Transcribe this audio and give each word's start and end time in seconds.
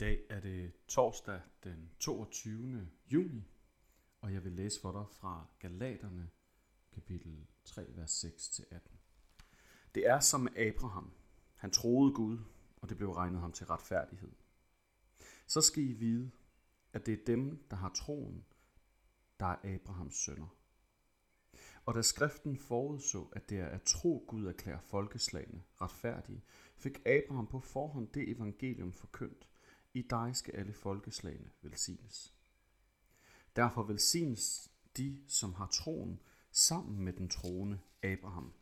dag 0.00 0.20
er 0.28 0.40
det 0.40 0.72
torsdag 0.88 1.40
den 1.64 1.90
22. 1.98 2.88
juni, 3.12 3.50
og 4.20 4.32
jeg 4.32 4.44
vil 4.44 4.52
læse 4.52 4.80
for 4.80 4.92
dig 4.92 5.04
fra 5.08 5.46
Galaterne, 5.58 6.30
kapitel 6.92 7.46
3, 7.64 7.86
vers 7.88 8.24
6-18. 8.24 8.78
Det 9.94 10.06
er 10.06 10.20
som 10.20 10.48
Abraham. 10.56 11.12
Han 11.56 11.70
troede 11.70 12.14
Gud, 12.14 12.38
og 12.76 12.88
det 12.88 12.96
blev 12.96 13.10
regnet 13.10 13.40
ham 13.40 13.52
til 13.52 13.66
retfærdighed. 13.66 14.32
Så 15.46 15.60
skal 15.60 15.82
I 15.82 15.92
vide, 15.92 16.30
at 16.92 17.06
det 17.06 17.20
er 17.20 17.24
dem, 17.26 17.66
der 17.70 17.76
har 17.76 17.88
troen, 17.88 18.44
der 19.40 19.46
er 19.46 19.74
Abrahams 19.74 20.14
sønner. 20.14 20.56
Og 21.84 21.94
da 21.94 22.02
skriften 22.02 22.56
forudså, 22.56 23.28
at 23.32 23.50
det 23.50 23.58
er 23.58 23.66
at 23.66 23.82
tro 23.82 24.24
Gud 24.28 24.46
erklærer 24.46 24.80
folkeslagene 24.80 25.62
retfærdige, 25.80 26.42
fik 26.76 27.06
Abraham 27.06 27.46
på 27.46 27.60
forhånd 27.60 28.08
det 28.08 28.28
evangelium 28.28 28.92
forkyndt, 28.92 29.49
i 29.94 30.02
dig 30.02 30.36
skal 30.36 30.54
alle 30.54 30.72
folkeslagene 30.72 31.50
velsignes. 31.62 32.34
Derfor 33.56 33.82
velsignes 33.82 34.70
de, 34.96 35.20
som 35.28 35.54
har 35.54 35.66
troen, 35.66 36.20
sammen 36.52 37.04
med 37.04 37.12
den 37.12 37.28
troende 37.28 37.78
Abraham. 38.02 38.52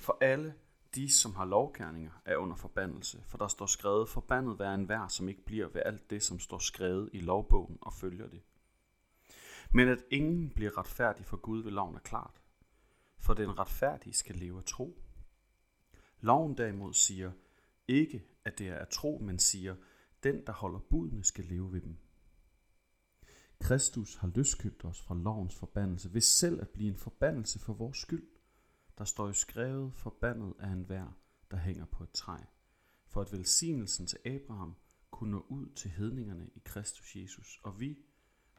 For 0.00 0.18
alle 0.20 0.54
de, 0.94 1.12
som 1.12 1.34
har 1.34 1.44
lovgærninger, 1.44 2.22
er 2.24 2.36
under 2.36 2.56
forbandelse, 2.56 3.22
for 3.26 3.38
der 3.38 3.48
står 3.48 3.66
skrevet, 3.66 4.08
forbandet 4.08 4.58
være 4.58 4.74
en 4.74 4.88
vær, 4.88 5.08
som 5.08 5.28
ikke 5.28 5.44
bliver 5.44 5.68
ved 5.68 5.82
alt 5.84 6.10
det, 6.10 6.22
som 6.22 6.38
står 6.40 6.58
skrevet 6.58 7.10
i 7.12 7.20
lovbogen 7.20 7.78
og 7.80 7.92
følger 7.92 8.28
det. 8.28 8.42
Men 9.72 9.88
at 9.88 10.04
ingen 10.10 10.50
bliver 10.50 10.78
retfærdig 10.78 11.26
for 11.26 11.36
Gud 11.36 11.62
ved 11.62 11.72
loven 11.72 11.94
er 11.94 12.00
klart, 12.00 12.42
for 13.18 13.34
den 13.34 13.58
retfærdige 13.58 14.14
skal 14.14 14.34
leve 14.34 14.58
af 14.58 14.64
tro. 14.64 15.02
Loven 16.20 16.56
derimod 16.56 16.94
siger 16.94 17.32
ikke, 17.88 18.24
at 18.44 18.58
det 18.58 18.68
er 18.68 18.78
af 18.78 18.88
tro, 18.88 19.18
men 19.22 19.38
siger, 19.38 19.76
den, 20.26 20.46
der 20.46 20.52
holder 20.52 20.78
budene, 20.78 21.24
skal 21.24 21.44
leve 21.44 21.72
ved 21.72 21.80
dem. 21.80 21.96
Kristus 23.60 24.14
har 24.14 24.28
løskøbt 24.28 24.84
os 24.84 25.02
fra 25.02 25.14
lovens 25.14 25.54
forbandelse, 25.54 26.14
ved 26.14 26.20
selv 26.20 26.60
at 26.60 26.68
blive 26.68 26.88
en 26.88 26.96
forbandelse 26.96 27.58
for 27.58 27.74
vores 27.74 27.98
skyld. 27.98 28.28
Der 28.98 29.04
står 29.04 29.26
jo 29.26 29.32
skrevet, 29.32 29.94
forbandet 29.94 30.54
af 30.58 30.68
en 30.68 30.88
vær, 30.88 31.18
der 31.50 31.56
hænger 31.56 31.84
på 31.84 32.02
et 32.02 32.10
træ, 32.10 32.38
for 33.06 33.20
at 33.20 33.32
velsignelsen 33.32 34.06
til 34.06 34.18
Abraham 34.24 34.76
kunne 35.10 35.30
nå 35.30 35.46
ud 35.48 35.74
til 35.74 35.90
hedningerne 35.90 36.48
i 36.54 36.62
Kristus 36.64 37.16
Jesus, 37.16 37.60
og 37.62 37.80
vi 37.80 37.98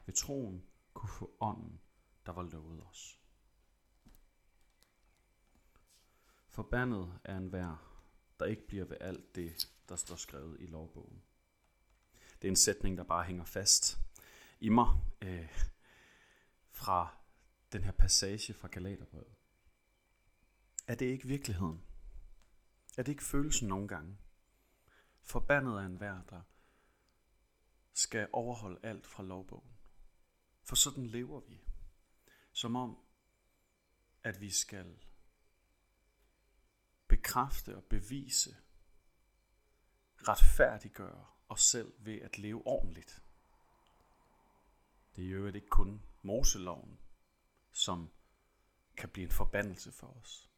ved 0.06 0.14
troen 0.14 0.62
kunne 0.94 1.10
få 1.10 1.36
ånden, 1.40 1.80
der 2.26 2.32
var 2.32 2.42
lovet 2.42 2.82
os. 2.82 3.20
Forbandet 6.48 7.18
er 7.24 7.36
en 7.36 7.52
vær, 7.52 8.02
der 8.40 8.46
ikke 8.46 8.66
bliver 8.66 8.84
ved 8.84 8.96
alt 9.00 9.34
det, 9.34 9.72
der 9.88 9.96
står 9.96 10.16
skrevet 10.16 10.60
i 10.60 10.66
lovbogen. 10.66 11.22
Det 12.42 12.48
er 12.48 12.52
en 12.52 12.56
sætning, 12.56 12.98
der 12.98 13.04
bare 13.04 13.24
hænger 13.24 13.44
fast 13.44 13.98
i 14.60 14.68
mig 14.68 14.86
øh, 15.22 15.68
fra 16.70 17.16
den 17.72 17.84
her 17.84 17.92
passage 17.92 18.54
fra 18.54 18.68
Galaterbrevet. 18.68 19.34
Er 20.86 20.94
det 20.94 21.06
ikke 21.06 21.26
virkeligheden? 21.26 21.84
Er 22.96 23.02
det 23.02 23.12
ikke 23.12 23.24
følelsen 23.24 23.68
nogle 23.68 23.88
gange? 23.88 24.18
Forbandet 25.22 25.74
er 25.74 25.86
en 25.86 26.00
vær, 26.00 26.22
der 26.30 26.42
skal 27.92 28.28
overholde 28.32 28.80
alt 28.82 29.06
fra 29.06 29.22
lovbogen. 29.22 29.78
For 30.62 30.76
sådan 30.76 31.06
lever 31.06 31.40
vi. 31.40 31.60
Som 32.52 32.76
om, 32.76 32.98
at 34.22 34.40
vi 34.40 34.50
skal 34.50 35.04
bekræfte 37.08 37.76
og 37.76 37.84
bevise, 37.84 38.56
retfærdiggøre 40.28 41.26
os 41.48 41.62
selv 41.62 41.92
ved 41.98 42.20
at 42.20 42.38
leve 42.38 42.66
ordentligt. 42.66 43.22
Det 45.16 45.26
er 45.26 45.30
jo 45.30 45.46
ikke 45.46 45.68
kun 45.68 46.02
Moseloven, 46.22 46.98
som 47.72 48.10
kan 48.96 49.08
blive 49.08 49.24
en 49.24 49.30
forbandelse 49.30 49.92
for 49.92 50.06
os. 50.06 50.50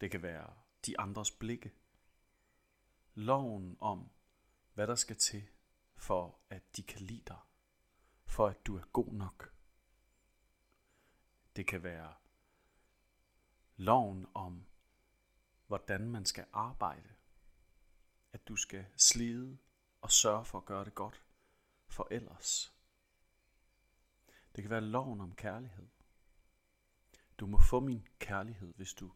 Det 0.00 0.10
kan 0.10 0.22
være 0.22 0.54
de 0.86 1.00
andres 1.00 1.30
blikke. 1.30 1.72
Loven 3.14 3.76
om, 3.80 4.10
hvad 4.74 4.86
der 4.86 4.94
skal 4.94 5.16
til, 5.16 5.48
for 5.96 6.40
at 6.50 6.76
de 6.76 6.82
kan 6.82 7.00
lide 7.00 7.22
dig. 7.26 7.40
For 8.24 8.46
at 8.46 8.66
du 8.66 8.76
er 8.76 8.84
god 8.92 9.12
nok. 9.12 9.54
Det 11.56 11.66
kan 11.66 11.82
være 11.82 12.14
loven 13.76 14.26
om, 14.34 14.66
hvordan 15.66 16.10
man 16.10 16.24
skal 16.24 16.46
arbejde. 16.52 17.14
At 18.32 18.48
du 18.48 18.56
skal 18.56 18.86
slide 18.96 19.58
og 20.06 20.12
sørge 20.12 20.44
for 20.44 20.58
at 20.58 20.64
gøre 20.64 20.84
det 20.84 20.94
godt 20.94 21.24
for 21.88 22.08
ellers. 22.10 22.72
Det 24.56 24.62
kan 24.64 24.70
være 24.70 24.80
loven 24.80 25.20
om 25.20 25.34
kærlighed. 25.34 25.86
Du 27.38 27.46
må 27.46 27.58
få 27.60 27.80
min 27.80 28.08
kærlighed, 28.18 28.74
hvis 28.74 28.94
du 28.94 29.12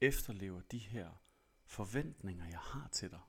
efterlever 0.00 0.60
de 0.60 0.78
her 0.78 1.10
forventninger, 1.64 2.46
jeg 2.46 2.58
har 2.58 2.88
til 2.88 3.10
dig. 3.10 3.20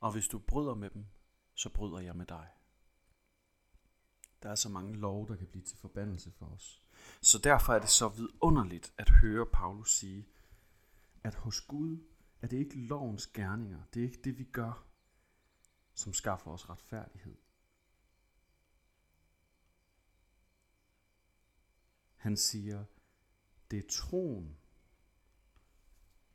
Og 0.00 0.12
hvis 0.12 0.28
du 0.28 0.38
bryder 0.38 0.74
med 0.74 0.90
dem, 0.90 1.06
så 1.54 1.68
bryder 1.68 2.00
jeg 2.00 2.16
med 2.16 2.26
dig. 2.26 2.48
Der 4.42 4.50
er 4.50 4.54
så 4.54 4.68
mange 4.68 4.96
lov, 4.96 5.28
der 5.28 5.36
kan 5.36 5.46
blive 5.46 5.64
til 5.64 5.78
forbandelse 5.78 6.32
for 6.32 6.46
os. 6.46 6.82
Så 7.20 7.38
derfor 7.38 7.74
er 7.74 7.78
det 7.78 7.88
så 7.88 8.08
vidunderligt 8.08 8.94
at 8.98 9.10
høre 9.10 9.46
Paulus 9.46 9.92
sige, 9.92 10.28
at 11.22 11.34
hos 11.34 11.60
Gud 11.60 11.98
er 12.42 12.46
det 12.46 12.56
ikke 12.56 12.78
lovens 12.78 13.26
gerninger, 13.26 13.82
det 13.94 14.00
er 14.00 14.04
ikke 14.04 14.22
det, 14.24 14.38
vi 14.38 14.44
gør, 14.44 14.89
som 16.00 16.12
skaffer 16.12 16.50
os 16.50 16.68
retfærdighed. 16.68 17.36
Han 22.16 22.36
siger, 22.36 22.84
det 23.70 23.78
er 23.78 23.88
troen, 23.90 24.58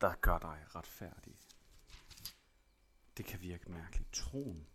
der 0.01 0.15
gør 0.15 0.39
dig 0.39 0.75
retfærdig. 0.75 1.39
Det 3.17 3.25
kan 3.25 3.41
virke 3.41 3.71
mærkeligt. 3.71 4.13
Troen. 4.13 4.67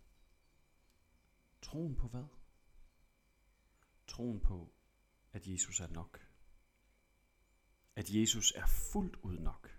Troen 1.62 1.96
på 1.96 2.08
hvad? 2.08 2.26
Troen 4.06 4.40
på, 4.40 4.72
at 5.32 5.46
Jesus 5.46 5.80
er 5.80 5.88
nok. 5.88 6.26
At 7.96 8.10
Jesus 8.10 8.52
er 8.56 8.66
fuldt 8.66 9.16
ud 9.16 9.38
nok. 9.38 9.70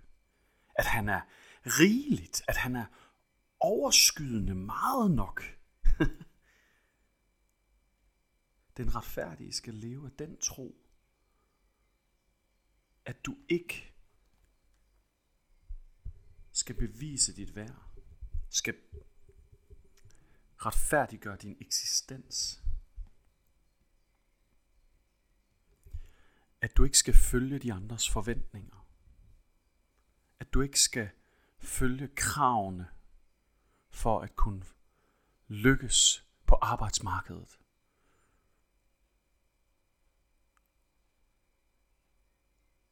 At 0.76 0.86
han 0.86 1.10
er 1.10 1.22
rigeligt. 1.66 2.42
At 2.48 2.58
han 2.58 2.76
er 2.76 2.86
overskydende 3.62 4.56
meget 4.56 5.12
nok. 5.12 5.44
den 8.78 8.96
retfærdige 8.96 9.54
skal 9.54 9.74
leve 9.74 10.06
af 10.06 10.12
den 10.12 10.38
tro, 10.38 10.76
at 13.06 13.26
du 13.26 13.38
ikke 13.50 13.94
skal 16.52 16.76
bevise 16.76 17.36
dit 17.36 17.56
værd, 17.56 17.86
skal 18.50 18.76
retfærdiggøre 20.58 21.38
din 21.38 21.58
eksistens. 21.60 22.64
At 26.62 26.78
du 26.78 26.84
ikke 26.84 26.98
skal 26.98 27.14
følge 27.14 27.60
de 27.60 27.74
andres 27.74 28.10
forventninger. 28.10 28.88
At 30.40 30.54
du 30.54 30.62
ikke 30.62 30.80
skal 30.80 31.10
følge 31.60 32.08
kravene 32.16 32.88
for 34.02 34.20
at 34.20 34.36
kunne 34.36 34.64
lykkes 35.48 36.28
på 36.46 36.56
arbejdsmarkedet. 36.62 37.60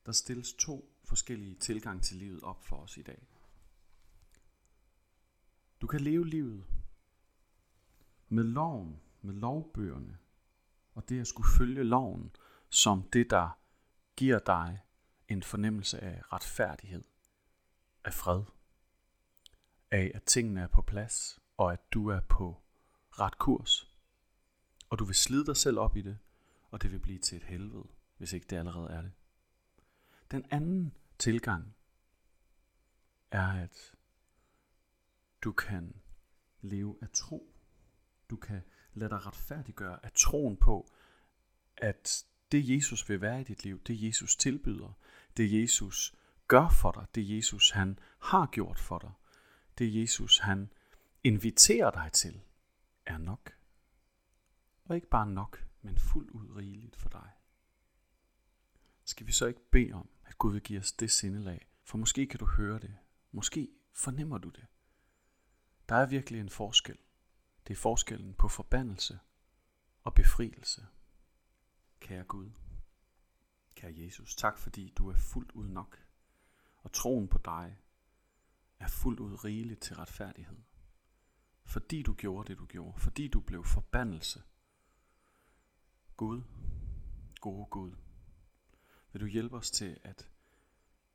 Der 0.06 0.12
stilles 0.12 0.54
to 0.54 0.96
forskellige 1.04 1.56
tilgang 1.56 2.04
til 2.04 2.18
livet 2.18 2.44
op 2.44 2.64
for 2.64 2.76
os 2.76 2.98
i 2.98 3.02
dag. 3.02 3.28
Du 5.82 5.88
kan 5.88 6.02
leve 6.02 6.28
livet 6.28 6.66
med 8.30 8.44
loven, 8.44 9.02
med 9.22 9.34
lovbøgerne, 9.34 10.18
og 10.94 11.10
det 11.10 11.20
at 11.20 11.28
skulle 11.28 11.50
følge 11.58 11.84
loven 11.84 12.36
som 12.70 13.04
det, 13.04 13.30
der 13.30 13.50
giver 14.16 14.40
dig 14.40 14.82
en 15.28 15.44
fornemmelse 15.44 16.00
af 16.00 16.34
retfærdighed, 16.34 17.04
af 18.04 18.14
fred, 18.14 18.44
af 19.92 20.12
at 20.16 20.24
tingene 20.24 20.62
er 20.62 20.68
på 20.68 20.82
plads, 20.82 21.40
og 21.58 21.74
at 21.74 21.94
du 21.94 22.08
er 22.08 22.20
på 22.20 22.62
ret 23.12 23.38
kurs. 23.38 23.96
Og 24.90 25.00
du 25.00 25.06
vil 25.06 25.16
slide 25.16 25.46
dig 25.46 25.58
selv 25.58 25.80
op 25.80 25.98
i 25.98 26.02
det, 26.02 26.18
og 26.72 26.82
det 26.82 26.92
vil 26.92 27.00
blive 27.00 27.20
til 27.20 27.38
et 27.38 27.44
helvede, 27.44 27.88
hvis 28.18 28.34
ikke 28.34 28.48
det 28.50 28.58
allerede 28.58 28.90
er 28.90 29.02
det. 29.02 29.12
Den 30.32 30.46
anden 30.52 30.98
tilgang 31.20 31.76
er, 33.32 33.48
at 33.48 33.96
du 35.42 35.52
kan 35.52 35.96
leve 36.62 36.98
af 37.02 37.10
tro. 37.14 37.56
Du 38.30 38.36
kan 38.36 38.62
lade 38.94 39.10
dig 39.10 39.26
retfærdiggøre 39.26 40.06
af 40.06 40.12
troen 40.12 40.58
på, 40.58 40.92
at 41.78 42.26
det 42.52 42.70
Jesus 42.70 43.10
vil 43.10 43.22
være 43.22 43.42
i 43.42 43.44
dit 43.44 43.64
liv, 43.64 43.84
det 43.84 44.04
Jesus 44.04 44.36
tilbyder, 44.36 44.98
det 45.38 45.62
Jesus 45.62 46.16
gør 46.48 46.70
for 46.70 46.92
dig, 46.92 47.06
det 47.16 47.36
Jesus 47.36 47.72
han 47.72 48.00
har 48.20 48.46
gjort 48.52 48.80
for 48.80 49.00
dig, 49.00 49.12
det 49.80 50.02
Jesus 50.02 50.38
han 50.38 50.74
inviterer 51.24 51.92
dig 51.92 52.12
til, 52.14 52.42
er 53.06 53.18
nok. 53.18 53.52
Og 54.84 54.96
ikke 54.96 55.10
bare 55.10 55.28
nok, 55.28 55.66
men 55.82 55.98
fuldt 55.98 56.32
ud 56.32 56.56
rigeligt 56.56 56.96
for 56.96 57.10
dig. 57.10 57.32
Skal 59.04 59.28
vi 59.28 59.32
så 59.32 59.46
ikke 59.46 59.70
bede 59.72 59.94
om, 59.94 60.10
at 60.26 60.38
Gud 60.38 60.52
vil 60.52 60.62
give 60.62 60.80
os 60.80 60.92
det 60.92 61.12
sindelag? 61.12 61.68
For 61.84 61.98
måske 61.98 62.28
kan 62.28 62.40
du 62.40 62.46
høre 62.46 62.80
det. 62.80 62.98
Måske 63.32 63.70
fornemmer 63.94 64.38
du 64.38 64.50
det. 64.50 64.66
Der 65.90 65.96
er 65.96 66.06
virkelig 66.06 66.42
en 66.42 66.50
forskel. 66.50 66.98
Det 67.68 67.74
er 67.74 67.78
forskellen 67.78 68.34
på 68.34 68.48
forbandelse 68.48 69.20
og 70.04 70.14
befrielse. 70.14 70.88
Kære 72.00 72.24
Gud, 72.24 72.52
kære 73.76 73.94
Jesus, 73.96 74.36
tak 74.36 74.58
fordi 74.58 74.94
du 74.98 75.10
er 75.10 75.16
fuldt 75.16 75.52
ud 75.52 75.68
nok, 75.68 76.04
og 76.78 76.92
troen 76.92 77.28
på 77.28 77.38
dig 77.38 77.78
er 78.80 78.88
fuldt 78.88 79.20
ud 79.20 79.44
rigeligt 79.46 79.82
til 79.82 79.96
retfærdighed. 79.96 80.58
Fordi 81.64 82.04
du 82.04 82.14
gjorde 82.14 82.48
det, 82.48 82.58
du 82.58 82.66
gjorde, 82.66 83.00
fordi 83.00 83.28
du 83.28 83.40
blev 83.40 83.66
forbandelse. 83.66 84.44
Gud, 86.18 86.42
gode 87.42 87.66
Gud, 87.66 87.96
vil 89.12 89.22
du 89.22 89.26
hjælpe 89.26 89.58
os 89.58 89.72
til 89.72 90.00
at 90.04 90.30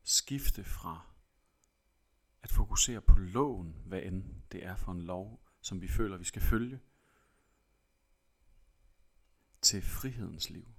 skifte 0.02 0.64
fra 0.64 1.06
at 2.42 2.52
fokusere 2.52 3.00
på 3.00 3.18
loven, 3.18 3.82
hvad 3.86 4.02
end 4.02 4.42
det 4.52 4.64
er 4.64 4.76
for 4.76 4.92
en 4.92 5.02
lov, 5.02 5.46
som 5.60 5.82
vi 5.82 5.88
føler, 5.88 6.16
vi 6.16 6.24
skal 6.24 6.42
følge, 6.42 6.80
til 9.62 9.82
frihedens 9.82 10.50
liv, 10.50 10.74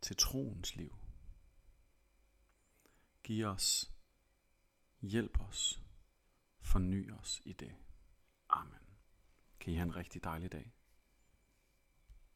til 0.00 0.16
troens 0.16 0.76
liv. 0.76 0.96
Giv 3.22 3.46
os, 3.46 3.91
hjælp 5.02 5.40
os, 5.40 5.82
forny 6.60 7.12
os 7.12 7.42
i 7.44 7.52
det. 7.52 7.74
Amen. 8.48 8.80
Kan 9.60 9.72
I 9.72 9.76
have 9.76 9.86
en 9.86 9.96
rigtig 9.96 10.24
dejlig 10.24 10.52
dag. 10.52 10.72